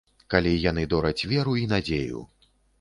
Калі 0.33 0.53
яны 0.63 0.85
дораць 0.95 1.27
веру 1.35 1.53
і 1.67 1.69
надзею. 1.77 2.27